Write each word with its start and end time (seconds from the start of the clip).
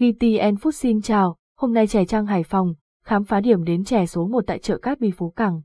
VTN 0.00 0.54
Food 0.54 0.70
xin 0.70 1.00
chào, 1.02 1.36
hôm 1.56 1.74
nay 1.74 1.86
chè 1.86 2.04
trang 2.04 2.26
Hải 2.26 2.42
Phòng, 2.42 2.74
khám 3.04 3.24
phá 3.24 3.40
điểm 3.40 3.64
đến 3.64 3.84
chè 3.84 4.06
số 4.06 4.26
1 4.26 4.44
tại 4.46 4.58
chợ 4.58 4.78
Cát 4.78 5.00
Bi 5.00 5.10
Phú 5.10 5.30
Cảng. 5.30 5.60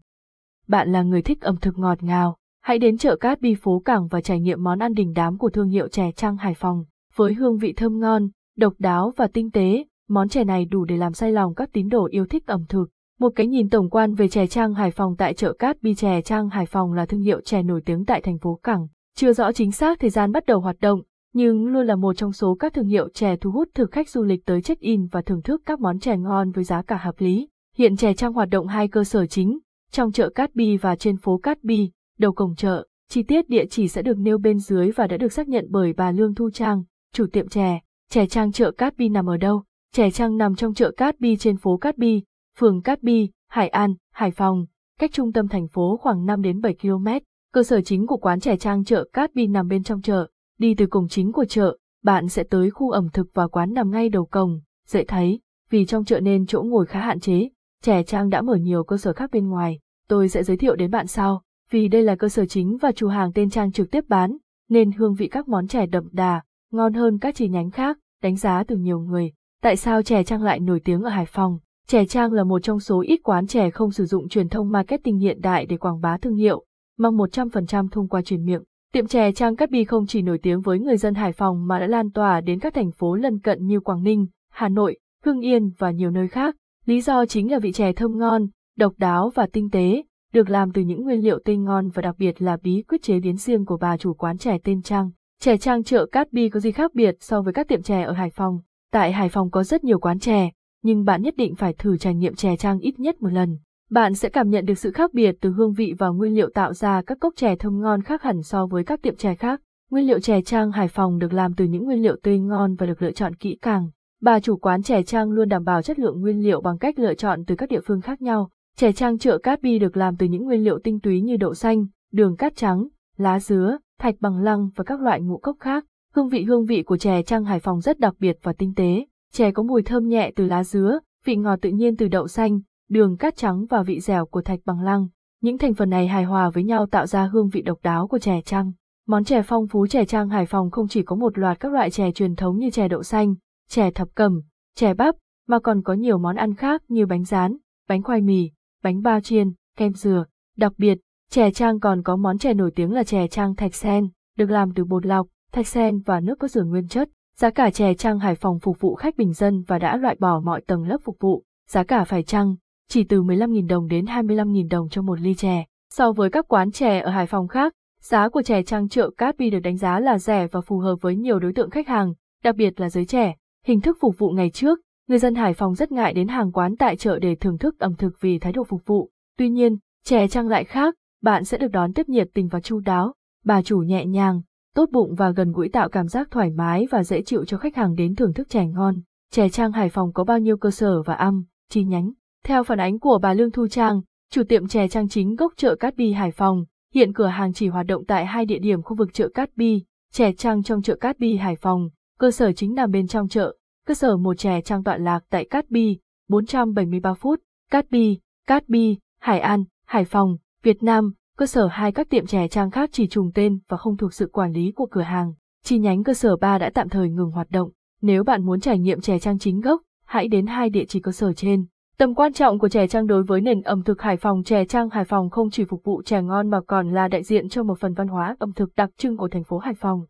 Bạn 0.67 0.91
là 0.91 1.03
người 1.03 1.21
thích 1.21 1.41
ẩm 1.41 1.57
thực 1.61 1.77
ngọt 1.77 2.03
ngào, 2.03 2.37
hãy 2.63 2.79
đến 2.79 2.97
chợ 2.97 3.15
Cát 3.15 3.41
Bi 3.41 3.55
Phú 3.55 3.79
Cảng 3.79 4.07
và 4.07 4.21
trải 4.21 4.39
nghiệm 4.39 4.63
món 4.63 4.79
ăn 4.79 4.93
đình 4.93 5.13
đám 5.15 5.37
của 5.37 5.49
thương 5.49 5.69
hiệu 5.69 5.87
chè 5.87 6.11
trang 6.11 6.37
Hải 6.37 6.53
Phòng. 6.53 6.85
Với 7.15 7.33
hương 7.33 7.57
vị 7.57 7.73
thơm 7.73 7.99
ngon, 7.99 8.29
độc 8.57 8.73
đáo 8.79 9.13
và 9.15 9.27
tinh 9.27 9.51
tế, 9.51 9.85
món 10.09 10.29
chè 10.29 10.43
này 10.43 10.65
đủ 10.65 10.85
để 10.85 10.97
làm 10.97 11.13
say 11.13 11.31
lòng 11.31 11.55
các 11.55 11.69
tín 11.73 11.89
đồ 11.89 12.07
yêu 12.11 12.25
thích 12.25 12.47
ẩm 12.47 12.65
thực. 12.69 12.85
Một 13.19 13.31
cái 13.35 13.47
nhìn 13.47 13.69
tổng 13.69 13.89
quan 13.89 14.15
về 14.15 14.27
chè 14.27 14.47
trang 14.47 14.73
Hải 14.73 14.91
Phòng 14.91 15.15
tại 15.17 15.33
chợ 15.33 15.53
Cát 15.53 15.81
Bi 15.81 15.95
chè 15.95 16.21
trang 16.21 16.49
Hải 16.49 16.65
Phòng 16.65 16.93
là 16.93 17.05
thương 17.05 17.21
hiệu 17.21 17.41
chè 17.41 17.63
nổi 17.63 17.81
tiếng 17.85 18.05
tại 18.05 18.21
thành 18.21 18.37
phố 18.37 18.59
Cảng. 18.63 18.87
Chưa 19.15 19.33
rõ 19.33 19.51
chính 19.51 19.71
xác 19.71 19.99
thời 19.99 20.09
gian 20.09 20.31
bắt 20.31 20.45
đầu 20.45 20.59
hoạt 20.59 20.75
động, 20.81 21.01
nhưng 21.35 21.67
luôn 21.67 21.87
là 21.87 21.95
một 21.95 22.13
trong 22.13 22.31
số 22.31 22.55
các 22.55 22.73
thương 22.73 22.87
hiệu 22.87 23.09
chè 23.13 23.35
thu 23.35 23.51
hút 23.51 23.69
thực 23.73 23.91
khách 23.91 24.09
du 24.09 24.23
lịch 24.23 24.45
tới 24.45 24.61
check-in 24.61 25.07
và 25.11 25.21
thưởng 25.21 25.41
thức 25.41 25.61
các 25.65 25.79
món 25.79 25.99
chè 25.99 26.17
ngon 26.17 26.51
với 26.51 26.63
giá 26.63 26.81
cả 26.81 26.97
hợp 26.97 27.15
lý. 27.17 27.47
Hiện 27.77 27.95
chè 27.95 28.13
trang 28.13 28.33
hoạt 28.33 28.49
động 28.49 28.67
hai 28.67 28.87
cơ 28.87 29.03
sở 29.03 29.25
chính, 29.25 29.59
trong 29.91 30.11
chợ 30.11 30.29
Cát 30.29 30.55
Bi 30.55 30.77
và 30.77 30.95
trên 30.95 31.17
phố 31.17 31.37
Cát 31.37 31.63
Bi, 31.63 31.91
đầu 32.19 32.31
cổng 32.31 32.55
chợ. 32.55 32.87
Chi 33.09 33.23
tiết 33.23 33.49
địa 33.49 33.65
chỉ 33.65 33.87
sẽ 33.87 34.01
được 34.01 34.17
nêu 34.17 34.37
bên 34.37 34.59
dưới 34.59 34.91
và 34.91 35.07
đã 35.07 35.17
được 35.17 35.33
xác 35.33 35.47
nhận 35.47 35.67
bởi 35.69 35.93
bà 35.93 36.11
Lương 36.11 36.35
Thu 36.35 36.49
Trang, 36.49 36.83
chủ 37.13 37.25
tiệm 37.31 37.47
chè. 37.47 37.79
Chè 38.09 38.25
trang 38.25 38.51
chợ 38.51 38.71
Cát 38.71 38.97
Bi 38.97 39.09
nằm 39.09 39.29
ở 39.29 39.37
đâu? 39.37 39.63
Chè 39.93 40.11
trang 40.11 40.37
nằm 40.37 40.55
trong 40.55 40.73
chợ 40.73 40.91
Cát 40.97 41.19
Bi 41.19 41.37
trên 41.37 41.57
phố 41.57 41.77
Cát 41.77 41.97
Bi, 41.97 42.23
phường 42.57 42.81
Cát 42.81 43.03
Bi, 43.03 43.29
Hải 43.49 43.67
An, 43.67 43.93
Hải 44.13 44.31
Phòng, 44.31 44.65
cách 44.99 45.11
trung 45.13 45.33
tâm 45.33 45.47
thành 45.47 45.67
phố 45.67 45.97
khoảng 45.97 46.25
5 46.25 46.41
đến 46.41 46.61
7 46.61 46.75
km. 46.81 47.07
Cơ 47.53 47.63
sở 47.63 47.81
chính 47.81 48.07
của 48.07 48.17
quán 48.17 48.39
chè 48.39 48.57
trang 48.57 48.83
chợ 48.83 49.05
Cát 49.13 49.35
Bi 49.35 49.47
nằm 49.47 49.67
bên 49.67 49.83
trong 49.83 50.01
chợ. 50.01 50.27
Đi 50.57 50.75
từ 50.75 50.85
cổng 50.85 51.07
chính 51.07 51.31
của 51.31 51.45
chợ, 51.45 51.77
bạn 52.03 52.29
sẽ 52.29 52.43
tới 52.43 52.69
khu 52.69 52.89
ẩm 52.89 53.09
thực 53.13 53.27
và 53.33 53.47
quán 53.47 53.73
nằm 53.73 53.91
ngay 53.91 54.09
đầu 54.09 54.25
cổng, 54.25 54.59
dễ 54.87 55.03
thấy, 55.03 55.39
vì 55.69 55.85
trong 55.85 56.05
chợ 56.05 56.19
nên 56.19 56.45
chỗ 56.45 56.63
ngồi 56.63 56.85
khá 56.85 56.99
hạn 56.99 57.19
chế, 57.19 57.49
chè 57.81 58.03
trang 58.03 58.29
đã 58.29 58.41
mở 58.41 58.55
nhiều 58.55 58.83
cơ 58.83 58.97
sở 58.97 59.13
khác 59.13 59.29
bên 59.31 59.47
ngoài, 59.47 59.79
tôi 60.07 60.29
sẽ 60.29 60.43
giới 60.43 60.57
thiệu 60.57 60.75
đến 60.75 60.91
bạn 60.91 61.07
sau, 61.07 61.41
vì 61.71 61.87
đây 61.87 62.03
là 62.03 62.15
cơ 62.15 62.29
sở 62.29 62.45
chính 62.45 62.77
và 62.77 62.91
chủ 62.91 63.07
hàng 63.07 63.33
tên 63.33 63.49
trang 63.49 63.71
trực 63.71 63.91
tiếp 63.91 64.03
bán, 64.07 64.37
nên 64.69 64.91
hương 64.91 65.13
vị 65.13 65.27
các 65.27 65.47
món 65.47 65.67
chè 65.67 65.85
đậm 65.85 66.07
đà, 66.11 66.41
ngon 66.71 66.93
hơn 66.93 67.19
các 67.19 67.35
chi 67.35 67.47
nhánh 67.47 67.71
khác, 67.71 67.97
đánh 68.21 68.35
giá 68.35 68.63
từ 68.67 68.75
nhiều 68.77 68.99
người. 68.99 69.31
Tại 69.61 69.75
sao 69.75 70.03
chè 70.03 70.23
trang 70.23 70.43
lại 70.43 70.59
nổi 70.59 70.79
tiếng 70.79 71.01
ở 71.01 71.09
Hải 71.09 71.25
Phòng? 71.25 71.59
Chè 71.87 72.05
trang 72.05 72.33
là 72.33 72.43
một 72.43 72.59
trong 72.59 72.79
số 72.79 73.01
ít 73.01 73.19
quán 73.23 73.47
chè 73.47 73.69
không 73.69 73.91
sử 73.91 74.05
dụng 74.05 74.29
truyền 74.29 74.49
thông 74.49 74.71
marketing 74.71 75.17
hiện 75.17 75.41
đại 75.41 75.65
để 75.65 75.77
quảng 75.77 76.01
bá 76.01 76.17
thương 76.17 76.35
hiệu, 76.35 76.65
mà 76.97 77.09
100% 77.09 77.87
thông 77.89 78.07
qua 78.07 78.21
truyền 78.21 78.45
miệng. 78.45 78.63
Tiệm 78.95 79.07
chè 79.07 79.31
Trang 79.31 79.55
Cát 79.55 79.69
Bi 79.69 79.83
không 79.83 80.05
chỉ 80.05 80.21
nổi 80.21 80.37
tiếng 80.41 80.61
với 80.61 80.79
người 80.79 80.97
dân 80.97 81.15
Hải 81.15 81.31
Phòng 81.31 81.67
mà 81.67 81.79
đã 81.79 81.87
lan 81.87 82.11
tỏa 82.11 82.41
đến 82.41 82.59
các 82.59 82.73
thành 82.73 82.91
phố 82.91 83.15
lân 83.15 83.39
cận 83.39 83.65
như 83.65 83.79
Quảng 83.79 84.03
Ninh, 84.03 84.27
Hà 84.51 84.69
Nội, 84.69 84.97
Hưng 85.23 85.41
Yên 85.41 85.71
và 85.77 85.91
nhiều 85.91 86.11
nơi 86.11 86.27
khác. 86.27 86.55
Lý 86.85 87.01
do 87.01 87.25
chính 87.25 87.51
là 87.51 87.59
vị 87.59 87.71
chè 87.71 87.93
thơm 87.93 88.17
ngon, 88.17 88.47
độc 88.77 88.93
đáo 88.97 89.31
và 89.35 89.47
tinh 89.53 89.69
tế, 89.69 90.03
được 90.33 90.49
làm 90.49 90.71
từ 90.71 90.81
những 90.81 91.03
nguyên 91.03 91.23
liệu 91.23 91.39
tươi 91.45 91.57
ngon 91.57 91.89
và 91.89 92.01
đặc 92.01 92.15
biệt 92.17 92.41
là 92.41 92.57
bí 92.63 92.83
quyết 92.87 93.01
chế 93.01 93.19
biến 93.19 93.37
riêng 93.37 93.65
của 93.65 93.77
bà 93.77 93.97
chủ 93.97 94.13
quán 94.13 94.37
chè 94.37 94.57
tên 94.63 94.81
Trang. 94.81 95.09
Chè 95.41 95.57
Trang 95.57 95.83
chợ 95.83 96.05
Cát 96.05 96.33
Bi 96.33 96.49
có 96.49 96.59
gì 96.59 96.71
khác 96.71 96.93
biệt 96.93 97.15
so 97.19 97.41
với 97.41 97.53
các 97.53 97.67
tiệm 97.67 97.81
chè 97.81 98.01
ở 98.01 98.13
Hải 98.13 98.29
Phòng? 98.29 98.59
Tại 98.91 99.11
Hải 99.11 99.29
Phòng 99.29 99.51
có 99.51 99.63
rất 99.63 99.83
nhiều 99.83 99.99
quán 99.99 100.19
chè, 100.19 100.51
nhưng 100.83 101.05
bạn 101.05 101.21
nhất 101.21 101.33
định 101.37 101.55
phải 101.55 101.73
thử 101.73 101.97
trải 101.97 102.15
nghiệm 102.15 102.35
chè 102.35 102.55
Trang 102.55 102.79
ít 102.79 102.99
nhất 102.99 103.21
một 103.21 103.29
lần. 103.29 103.57
Bạn 103.89 104.13
sẽ 104.13 104.29
cảm 104.29 104.49
nhận 104.49 104.65
được 104.65 104.77
sự 104.77 104.91
khác 104.91 105.13
biệt 105.13 105.35
từ 105.41 105.51
hương 105.51 105.73
vị 105.73 105.93
và 105.97 106.07
nguyên 106.07 106.35
liệu 106.35 106.49
tạo 106.49 106.73
ra 106.73 107.01
các 107.01 107.19
cốc 107.19 107.33
chè 107.35 107.55
thơm 107.55 107.81
ngon 107.81 108.01
khác 108.01 108.21
hẳn 108.21 108.43
so 108.43 108.65
với 108.65 108.83
các 108.83 109.01
tiệm 109.01 109.15
chè 109.15 109.35
khác. 109.35 109.61
Nguyên 109.91 110.07
liệu 110.07 110.19
chè 110.19 110.41
trang 110.41 110.71
Hải 110.71 110.87
Phòng 110.87 111.19
được 111.19 111.33
làm 111.33 111.53
từ 111.53 111.65
những 111.65 111.83
nguyên 111.83 112.01
liệu 112.01 112.15
tươi 112.23 112.39
ngon 112.39 112.75
và 112.75 112.85
được 112.85 113.01
lựa 113.01 113.11
chọn 113.11 113.35
kỹ 113.35 113.57
càng. 113.61 113.89
Bà 114.21 114.39
chủ 114.39 114.57
quán 114.57 114.83
chè 114.83 115.03
trang 115.03 115.31
luôn 115.31 115.49
đảm 115.49 115.63
bảo 115.63 115.81
chất 115.81 115.99
lượng 115.99 116.21
nguyên 116.21 116.43
liệu 116.43 116.61
bằng 116.61 116.77
cách 116.77 116.99
lựa 116.99 117.13
chọn 117.13 117.45
từ 117.45 117.55
các 117.55 117.69
địa 117.69 117.79
phương 117.85 118.01
khác 118.01 118.21
nhau. 118.21 118.49
Chè 118.77 118.91
trang 118.91 119.17
chợ 119.17 119.37
Cát 119.37 119.61
Bi 119.61 119.79
được 119.79 119.97
làm 119.97 120.15
từ 120.17 120.25
những 120.25 120.43
nguyên 120.43 120.63
liệu 120.63 120.79
tinh 120.79 120.99
túy 120.99 121.21
như 121.21 121.37
đậu 121.37 121.53
xanh, 121.53 121.85
đường 122.11 122.35
cát 122.35 122.55
trắng, 122.55 122.87
lá 123.17 123.39
dứa, 123.39 123.77
thạch 123.99 124.15
bằng 124.19 124.39
lăng 124.39 124.69
và 124.75 124.83
các 124.83 125.01
loại 125.01 125.21
ngũ 125.21 125.37
cốc 125.37 125.57
khác. 125.59 125.85
Hương 126.13 126.29
vị 126.29 126.43
hương 126.43 126.65
vị 126.65 126.83
của 126.83 126.97
chè 126.97 127.21
trang 127.21 127.43
Hải 127.43 127.59
Phòng 127.59 127.81
rất 127.81 127.99
đặc 127.99 128.13
biệt 128.19 128.37
và 128.41 128.53
tinh 128.53 128.73
tế. 128.75 129.05
Chè 129.33 129.51
có 129.51 129.63
mùi 129.63 129.83
thơm 129.83 130.07
nhẹ 130.07 130.31
từ 130.35 130.45
lá 130.45 130.63
dứa, 130.63 130.99
vị 131.25 131.35
ngọt 131.35 131.59
tự 131.61 131.69
nhiên 131.69 131.95
từ 131.97 132.07
đậu 132.07 132.27
xanh, 132.27 132.59
đường 132.89 133.17
cát 133.17 133.35
trắng 133.35 133.65
và 133.65 133.83
vị 133.83 133.99
dẻo 133.99 134.25
của 134.25 134.41
thạch 134.41 134.59
bằng 134.65 134.81
lăng. 134.81 135.07
Những 135.41 135.57
thành 135.57 135.73
phần 135.73 135.89
này 135.89 136.07
hài 136.07 136.23
hòa 136.23 136.49
với 136.49 136.63
nhau 136.63 136.85
tạo 136.85 137.07
ra 137.07 137.25
hương 137.25 137.49
vị 137.49 137.61
độc 137.61 137.79
đáo 137.83 138.07
của 138.07 138.19
chè 138.19 138.41
trăng. 138.41 138.71
Món 139.07 139.23
chè 139.23 139.41
phong 139.41 139.67
phú 139.67 139.87
chè 139.87 140.05
trăng 140.05 140.29
Hải 140.29 140.45
Phòng 140.45 140.71
không 140.71 140.87
chỉ 140.87 141.03
có 141.03 141.15
một 141.15 141.37
loạt 141.37 141.59
các 141.59 141.71
loại 141.71 141.91
chè 141.91 142.11
truyền 142.11 142.35
thống 142.35 142.57
như 142.57 142.69
chè 142.69 142.87
đậu 142.87 143.03
xanh, 143.03 143.35
chè 143.69 143.91
thập 143.91 144.07
cẩm, 144.15 144.41
chè 144.75 144.93
bắp, 144.93 145.15
mà 145.47 145.59
còn 145.59 145.81
có 145.81 145.93
nhiều 145.93 146.17
món 146.17 146.35
ăn 146.35 146.55
khác 146.55 146.83
như 146.87 147.05
bánh 147.05 147.23
rán, 147.23 147.57
bánh 147.89 148.03
khoai 148.03 148.21
mì, 148.21 148.51
bánh 148.83 149.01
bao 149.01 149.21
chiên, 149.21 149.53
kem 149.77 149.93
dừa. 149.93 150.25
Đặc 150.57 150.73
biệt, 150.77 150.97
chè 151.29 151.51
trang 151.51 151.79
còn 151.79 152.03
có 152.03 152.15
món 152.15 152.37
chè 152.37 152.53
nổi 152.53 152.71
tiếng 152.75 152.91
là 152.91 153.03
chè 153.03 153.27
trang 153.27 153.55
thạch 153.55 153.75
sen, 153.75 154.09
được 154.37 154.49
làm 154.49 154.73
từ 154.73 154.85
bột 154.85 155.05
lọc, 155.05 155.27
thạch 155.51 155.67
sen 155.67 155.99
và 155.99 156.19
nước 156.19 156.39
có 156.39 156.47
dừa 156.47 156.63
nguyên 156.63 156.87
chất. 156.87 157.09
Giá 157.37 157.49
cả 157.49 157.69
chè 157.69 157.93
trang 157.93 158.19
Hải 158.19 158.35
Phòng 158.35 158.59
phục 158.59 158.79
vụ 158.79 158.95
khách 158.95 159.17
bình 159.17 159.33
dân 159.33 159.63
và 159.67 159.79
đã 159.79 159.97
loại 159.97 160.15
bỏ 160.19 160.39
mọi 160.39 160.61
tầng 160.61 160.87
lớp 160.87 160.97
phục 161.03 161.17
vụ. 161.19 161.43
Giá 161.69 161.83
cả 161.83 162.03
phải 162.03 162.23
chăng, 162.23 162.55
chỉ 162.89 163.03
từ 163.03 163.23
15.000 163.23 163.67
đồng 163.67 163.87
đến 163.87 164.05
25.000 164.05 164.69
đồng 164.69 164.89
cho 164.89 165.01
một 165.01 165.19
ly 165.19 165.33
chè. 165.33 165.65
So 165.93 166.11
với 166.11 166.29
các 166.29 166.45
quán 166.47 166.71
chè 166.71 166.99
ở 166.99 167.09
Hải 167.09 167.27
Phòng 167.27 167.47
khác, 167.47 167.73
giá 168.01 168.29
của 168.29 168.41
chè 168.41 168.63
trang 168.63 168.89
chợ 168.89 169.09
Cát 169.17 169.37
Bi 169.37 169.49
được 169.49 169.59
đánh 169.59 169.77
giá 169.77 169.99
là 169.99 170.17
rẻ 170.17 170.47
và 170.47 170.61
phù 170.61 170.79
hợp 170.79 170.95
với 171.01 171.15
nhiều 171.15 171.39
đối 171.39 171.53
tượng 171.53 171.69
khách 171.69 171.87
hàng, 171.87 172.13
đặc 172.43 172.55
biệt 172.55 172.79
là 172.79 172.89
giới 172.89 173.05
trẻ. 173.05 173.35
Hình 173.65 173.81
thức 173.81 173.97
phục 174.01 174.17
vụ 174.17 174.29
ngày 174.29 174.49
trước, 174.49 174.79
người 175.07 175.19
dân 175.19 175.35
Hải 175.35 175.53
Phòng 175.53 175.75
rất 175.75 175.91
ngại 175.91 176.13
đến 176.13 176.27
hàng 176.27 176.51
quán 176.51 176.75
tại 176.75 176.95
chợ 176.95 177.19
để 177.19 177.35
thưởng 177.35 177.57
thức 177.57 177.79
ẩm 177.79 177.95
thực 177.95 178.21
vì 178.21 178.39
thái 178.39 178.53
độ 178.53 178.63
phục 178.63 178.81
vụ. 178.85 179.09
Tuy 179.37 179.49
nhiên, 179.49 179.77
chè 180.03 180.27
trang 180.27 180.47
lại 180.47 180.63
khác, 180.63 180.95
bạn 181.21 181.45
sẽ 181.45 181.57
được 181.57 181.71
đón 181.71 181.93
tiếp 181.93 182.09
nhiệt 182.09 182.27
tình 182.33 182.47
và 182.47 182.59
chu 182.59 182.79
đáo, 182.79 183.13
bà 183.45 183.61
chủ 183.61 183.79
nhẹ 183.79 184.05
nhàng, 184.05 184.41
tốt 184.75 184.89
bụng 184.91 185.15
và 185.15 185.31
gần 185.31 185.51
gũi 185.51 185.69
tạo 185.69 185.89
cảm 185.89 186.07
giác 186.07 186.27
thoải 186.31 186.49
mái 186.49 186.87
và 186.91 187.03
dễ 187.03 187.21
chịu 187.21 187.45
cho 187.45 187.57
khách 187.57 187.75
hàng 187.75 187.95
đến 187.95 188.15
thưởng 188.15 188.33
thức 188.33 188.49
chè 188.49 188.65
ngon. 188.65 188.95
Chè 189.31 189.49
trang 189.49 189.71
Hải 189.71 189.89
Phòng 189.89 190.13
có 190.13 190.23
bao 190.23 190.39
nhiêu 190.39 190.57
cơ 190.57 190.71
sở 190.71 191.01
và 191.01 191.13
âm, 191.13 191.43
chi 191.69 191.83
nhánh? 191.83 192.11
Theo 192.45 192.63
phản 192.63 192.79
ánh 192.79 192.99
của 192.99 193.19
bà 193.21 193.33
Lương 193.33 193.51
Thu 193.51 193.67
Trang, 193.67 194.01
chủ 194.31 194.43
tiệm 194.49 194.67
chè 194.67 194.87
trang 194.87 195.09
chính 195.09 195.35
gốc 195.35 195.53
chợ 195.57 195.75
Cát 195.75 195.95
Bi 195.95 196.11
Hải 196.11 196.31
Phòng, 196.31 196.65
hiện 196.93 197.13
cửa 197.13 197.27
hàng 197.27 197.53
chỉ 197.53 197.67
hoạt 197.67 197.85
động 197.85 198.05
tại 198.05 198.25
hai 198.25 198.45
địa 198.45 198.59
điểm 198.59 198.81
khu 198.81 198.95
vực 198.95 199.13
chợ 199.13 199.29
Cát 199.33 199.49
Bi, 199.55 199.83
chè 200.11 200.31
trang 200.31 200.63
trong 200.63 200.81
chợ 200.81 200.95
Cát 200.95 201.19
Bi 201.19 201.35
Hải 201.35 201.55
Phòng, 201.55 201.89
cơ 202.19 202.31
sở 202.31 202.51
chính 202.51 202.73
nằm 202.75 202.91
bên 202.91 203.07
trong 203.07 203.27
chợ, 203.27 203.55
cơ 203.87 203.93
sở 203.93 204.17
một 204.17 204.37
chè 204.37 204.61
trang 204.61 204.83
tọa 204.83 204.97
lạc 204.97 205.23
tại 205.29 205.45
Cát 205.45 205.69
Bi, 205.69 205.97
473 206.29 207.13
phút, 207.13 207.39
Cát 207.71 207.91
Bi, 207.91 208.19
Cát 208.47 208.69
Bi, 208.69 208.97
Hải 209.19 209.39
An, 209.39 209.63
Hải 209.85 210.05
Phòng, 210.05 210.37
Việt 210.63 210.83
Nam, 210.83 211.13
cơ 211.37 211.45
sở 211.45 211.67
hai 211.67 211.91
các 211.91 212.09
tiệm 212.09 212.25
chè 212.25 212.47
trang 212.47 212.71
khác 212.71 212.89
chỉ 212.93 213.07
trùng 213.07 213.31
tên 213.33 213.59
và 213.67 213.77
không 213.77 213.97
thuộc 213.97 214.13
sự 214.13 214.29
quản 214.33 214.51
lý 214.51 214.71
của 214.71 214.85
cửa 214.91 215.01
hàng. 215.01 215.33
Chi 215.63 215.79
nhánh 215.79 216.03
cơ 216.03 216.13
sở 216.13 216.35
3 216.35 216.57
đã 216.57 216.69
tạm 216.73 216.89
thời 216.89 217.09
ngừng 217.09 217.31
hoạt 217.31 217.49
động. 217.49 217.69
Nếu 218.01 218.23
bạn 218.23 218.45
muốn 218.45 218.59
trải 218.59 218.79
nghiệm 218.79 219.01
chè 219.01 219.19
trang 219.19 219.39
chính 219.39 219.61
gốc, 219.61 219.81
hãy 220.05 220.27
đến 220.27 220.47
hai 220.47 220.69
địa 220.69 220.85
chỉ 220.85 220.99
cơ 220.99 221.11
sở 221.11 221.33
trên. 221.33 221.65
Tầm 221.97 222.15
quan 222.15 222.33
trọng 222.33 222.59
của 222.59 222.69
chè 222.69 222.87
trang 222.87 223.07
đối 223.07 223.23
với 223.23 223.41
nền 223.41 223.61
ẩm 223.61 223.83
thực 223.83 224.01
Hải 224.01 224.17
Phòng 224.17 224.43
chè 224.43 224.65
trang 224.65 224.89
Hải 224.89 225.05
Phòng 225.05 225.29
không 225.29 225.49
chỉ 225.49 225.65
phục 225.69 225.83
vụ 225.83 226.01
chè 226.01 226.21
ngon 226.21 226.49
mà 226.49 226.61
còn 226.67 226.93
là 226.93 227.07
đại 227.07 227.23
diện 227.23 227.49
cho 227.49 227.63
một 227.63 227.79
phần 227.79 227.93
văn 227.93 228.07
hóa 228.07 228.35
ẩm 228.39 228.53
thực 228.53 228.75
đặc 228.75 228.89
trưng 228.97 229.17
của 229.17 229.27
thành 229.27 229.43
phố 229.43 229.57
Hải 229.57 229.73
Phòng. 229.73 230.05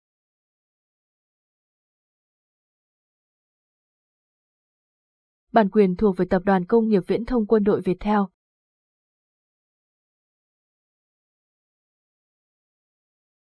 Bản 5.52 5.70
quyền 5.70 5.96
thuộc 5.96 6.18
về 6.18 6.26
Tập 6.30 6.42
đoàn 6.46 6.66
Công 6.66 6.88
nghiệp 6.88 7.04
Viễn 7.08 7.26
thông 7.26 7.46
Quân 7.46 7.64
đội 7.64 7.82
Việt 7.82 7.98
Theo. 8.00 8.30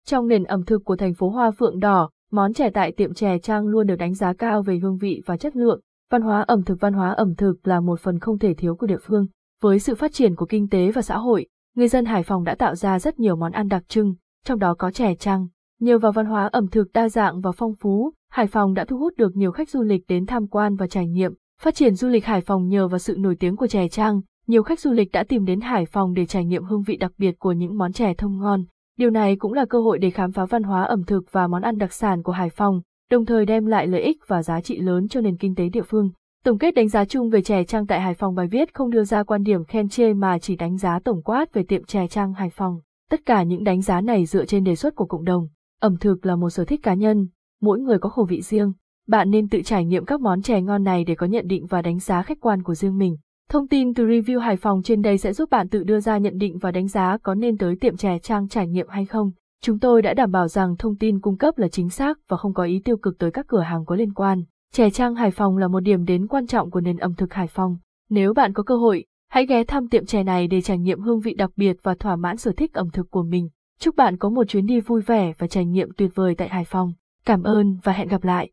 Trong 0.05 0.29
nền 0.29 0.45
ẩm 0.45 0.65
thực 0.65 0.85
của 0.85 0.97
thành 0.97 1.15
phố 1.15 1.29
Hoa 1.29 1.51
Phượng 1.51 1.81
Đỏ, 1.81 2.11
món 2.31 2.53
chè 2.53 2.71
tại 2.71 2.93
tiệm 2.93 3.15
chè 3.15 3.39
trang 3.39 3.67
luôn 3.67 3.87
được 3.87 3.97
đánh 3.97 4.15
giá 4.15 4.33
cao 4.39 4.63
về 4.63 4.79
hương 4.79 4.99
vị 4.99 5.23
và 5.27 5.37
chất 5.37 5.57
lượng, 5.57 5.81
Văn 6.15 6.23
hóa 6.23 6.43
ẩm 6.43 6.63
thực 6.63 6.81
Văn 6.81 6.93
hóa 6.93 7.11
ẩm 7.13 7.35
thực 7.35 7.69
là 7.69 7.81
một 7.81 8.01
phần 8.01 8.19
không 8.19 8.39
thể 8.39 8.55
thiếu 8.55 8.77
của 8.77 8.87
địa 8.87 8.99
phương. 9.03 9.27
Với 9.63 9.79
sự 9.79 9.95
phát 9.95 10.13
triển 10.13 10.35
của 10.35 10.47
kinh 10.47 10.69
tế 10.69 10.91
và 10.91 11.03
xã 11.03 11.17
hội, 11.17 11.47
người 11.77 11.89
dân 11.89 12.05
Hải 12.05 12.23
Phòng 12.23 12.45
đã 12.45 12.55
tạo 12.55 12.75
ra 12.75 12.99
rất 12.99 13.19
nhiều 13.19 13.37
món 13.37 13.53
ăn 13.53 13.69
đặc 13.69 13.83
trưng, 13.89 14.15
trong 14.45 14.59
đó 14.59 14.75
có 14.79 14.91
chè 14.91 15.15
trăng. 15.15 15.47
Nhờ 15.81 15.99
vào 15.99 16.13
văn 16.13 16.27
hóa 16.27 16.47
ẩm 16.53 16.69
thực 16.69 16.93
đa 16.93 17.09
dạng 17.09 17.41
và 17.41 17.53
phong 17.53 17.75
phú, 17.81 18.13
Hải 18.31 18.47
Phòng 18.47 18.75
đã 18.75 18.85
thu 18.85 18.99
hút 18.99 19.13
được 19.17 19.37
nhiều 19.37 19.53
khách 19.53 19.69
du 19.69 19.83
lịch 19.83 20.03
đến 20.09 20.27
tham 20.27 20.47
quan 20.47 20.77
và 20.77 20.87
trải 20.87 21.09
nghiệm. 21.09 21.33
Phát 21.61 21.75
triển 21.75 21.95
du 21.95 22.09
lịch 22.09 22.25
Hải 22.25 22.41
Phòng 22.41 22.69
nhờ 22.69 22.89
vào 22.89 22.99
sự 22.99 23.17
nổi 23.19 23.37
tiếng 23.41 23.57
của 23.57 23.67
chè 23.67 23.89
trăng, 23.89 24.21
nhiều 24.47 24.63
khách 24.63 24.81
du 24.81 24.93
lịch 24.93 25.13
đã 25.13 25.25
tìm 25.29 25.45
đến 25.45 25.61
Hải 25.61 25.87
Phòng 25.87 26.15
để 26.15 26.27
trải 26.27 26.45
nghiệm 26.45 26.65
hương 26.65 26.83
vị 26.83 26.97
đặc 26.97 27.13
biệt 27.19 27.39
của 27.39 27.53
những 27.53 27.79
món 27.79 27.93
chè 27.93 28.15
thơm 28.15 28.39
ngon. 28.39 28.65
Điều 28.99 29.11
này 29.11 29.37
cũng 29.37 29.53
là 29.53 29.65
cơ 29.65 29.81
hội 29.81 29.99
để 29.99 30.11
khám 30.11 30.33
phá 30.33 30.45
văn 30.45 30.63
hóa 30.63 30.83
ẩm 30.83 31.05
thực 31.05 31.33
và 31.33 31.47
món 31.47 31.63
ăn 31.63 31.79
đặc 31.79 31.93
sản 31.93 32.23
của 32.23 32.33
Hải 32.33 32.51
Phòng, 32.51 32.81
đồng 33.11 33.25
thời 33.25 33.47
đem 33.47 33.67
lại 33.67 33.87
lợi 33.87 34.03
ích 34.03 34.19
và 34.27 34.43
giá 34.43 34.61
trị 34.61 34.79
lớn 34.79 35.09
cho 35.09 35.21
nền 35.21 35.37
kinh 35.37 35.55
tế 35.55 35.69
địa 35.69 35.83
phương. 35.83 36.11
Tổng 36.45 36.59
kết 36.59 36.75
đánh 36.75 36.89
giá 36.89 37.05
chung 37.05 37.31
về 37.31 37.43
chè 37.43 37.65
trang 37.65 37.87
tại 37.87 38.01
Hải 38.01 38.15
Phòng 38.15 38.35
bài 38.35 38.47
viết 38.47 38.75
không 38.75 38.91
đưa 38.91 39.05
ra 39.05 39.23
quan 39.23 39.43
điểm 39.43 39.65
khen 39.65 39.89
chê 39.89 40.15
mà 40.15 40.39
chỉ 40.39 40.57
đánh 40.57 40.79
giá 40.79 40.99
tổng 41.05 41.23
quát 41.23 41.53
về 41.53 41.63
tiệm 41.63 41.85
chè 41.85 42.07
trang 42.07 42.33
Hải 42.33 42.51
Phòng. 42.51 42.81
Tất 43.11 43.21
cả 43.27 43.43
những 43.43 43.65
đánh 43.65 43.83
giá 43.83 44.01
này 44.01 44.27
dựa 44.27 44.45
trên 44.45 44.65
đề 44.65 44.77
xuất 44.77 44.95
của 44.95 45.07
cộng 45.07 45.25
đồng. 45.25 45.49
Ẩm 45.81 45.97
thực 45.97 46.27
là 46.27 46.37
một 46.37 46.51
sở 46.51 46.65
thích 46.65 46.81
cá 46.83 46.95
nhân, 46.95 47.29
mỗi 47.61 47.81
người 47.81 47.99
có 47.99 48.09
khẩu 48.09 48.25
vị 48.25 48.43
riêng. 48.43 48.73
Bạn 49.09 49.31
nên 49.31 49.49
tự 49.49 49.63
trải 49.63 49.85
nghiệm 49.85 50.05
các 50.05 50.21
món 50.21 50.43
chè 50.43 50.61
ngon 50.61 50.85
này 50.85 51.05
để 51.05 51.15
có 51.15 51.27
nhận 51.27 51.47
định 51.47 51.67
và 51.67 51.83
đánh 51.83 51.99
giá 51.99 52.23
khách 52.23 52.41
quan 52.41 52.63
của 52.63 52.75
riêng 52.75 52.99
mình. 52.99 53.17
Thông 53.51 53.69
tin 53.69 53.95
từ 53.95 54.07
review 54.07 54.39
Hải 54.39 54.57
Phòng 54.57 54.83
trên 54.83 55.03
đây 55.03 55.19
sẽ 55.19 55.33
giúp 55.33 55.51
bạn 55.51 55.69
tự 55.69 55.85
đưa 55.85 56.01
ra 56.01 56.19
nhận 56.19 56.39
định 56.39 56.59
và 56.59 56.71
đánh 56.71 56.89
giá 56.89 57.19
có 57.23 57.35
nên 57.35 57.57
tới 57.57 57.77
tiệm 57.77 57.97
chè 57.97 58.19
trang 58.19 58.49
trải 58.49 58.69
nghiệm 58.69 58.89
hay 58.89 59.05
không. 59.05 59.31
Chúng 59.65 59.79
tôi 59.79 60.03
đã 60.03 60.15
đảm 60.15 60.31
bảo 60.31 60.49
rằng 60.49 60.77
thông 60.77 60.97
tin 60.97 61.21
cung 61.21 61.37
cấp 61.37 61.59
là 61.59 61.69
chính 61.69 61.91
xác 61.91 62.19
và 62.29 62.37
không 62.37 62.55
có 62.55 62.63
ý 62.65 62.81
tiêu 62.85 62.97
cực 62.97 63.19
tới 63.19 63.31
các 63.31 63.47
cửa 63.49 63.61
hàng 63.61 63.85
có 63.85 63.97
liên 63.97 64.13
quan. 64.13 64.43
Chè 64.73 64.91
trang 64.91 65.15
Hải 65.15 65.31
Phòng 65.31 65.57
là 65.57 65.69
một 65.69 65.81
điểm 65.81 66.05
đến 66.05 66.27
quan 66.27 66.47
trọng 66.47 66.71
của 66.71 66.81
nền 66.81 66.97
ẩm 66.97 67.15
thực 67.15 67.33
Hải 67.33 67.47
Phòng. 67.47 67.77
Nếu 68.11 68.35
bạn 68.35 68.53
có 68.53 68.63
cơ 68.63 68.77
hội, 68.77 69.05
hãy 69.31 69.47
ghé 69.47 69.65
thăm 69.65 69.89
tiệm 69.89 70.07
chè 70.07 70.23
này 70.23 70.47
để 70.47 70.61
trải 70.61 70.79
nghiệm 70.79 71.01
hương 71.01 71.21
vị 71.21 71.35
đặc 71.35 71.51
biệt 71.57 71.77
và 71.83 71.95
thỏa 71.95 72.17
mãn 72.17 72.37
sở 72.37 72.53
thích 72.57 72.73
ẩm 72.73 72.91
thực 72.91 73.11
của 73.11 73.23
mình. 73.23 73.49
Chúc 73.79 73.97
bạn 73.97 74.17
có 74.17 74.29
một 74.29 74.49
chuyến 74.49 74.67
đi 74.67 74.81
vui 74.81 75.01
vẻ 75.01 75.33
và 75.39 75.47
trải 75.47 75.65
nghiệm 75.67 75.89
tuyệt 75.97 76.11
vời 76.15 76.35
tại 76.35 76.49
Hải 76.49 76.65
Phòng. 76.65 76.93
Cảm 77.27 77.43
ơn 77.43 77.79
và 77.83 77.93
hẹn 77.93 78.09
gặp 78.09 78.25
lại. 78.25 78.51